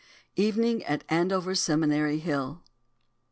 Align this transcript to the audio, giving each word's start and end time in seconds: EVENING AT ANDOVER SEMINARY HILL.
EVENING 0.35 0.83
AT 0.85 1.03
ANDOVER 1.09 1.53
SEMINARY 1.53 2.17
HILL. 2.17 2.63